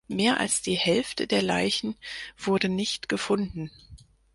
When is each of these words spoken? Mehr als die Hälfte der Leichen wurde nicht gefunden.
Mehr 0.07 0.39
als 0.39 0.63
die 0.63 0.73
Hälfte 0.73 1.27
der 1.27 1.43
Leichen 1.43 1.95
wurde 2.35 2.69
nicht 2.69 3.07
gefunden. 3.07 3.69